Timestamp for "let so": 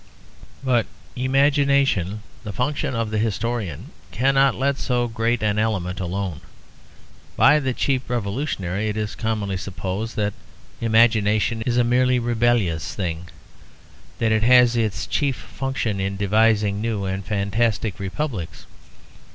4.55-5.07